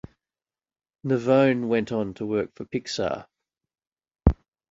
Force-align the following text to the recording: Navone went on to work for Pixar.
Navone 1.05 1.67
went 1.67 1.91
on 1.91 2.15
to 2.15 2.25
work 2.25 2.55
for 2.55 2.65
Pixar. 2.65 3.27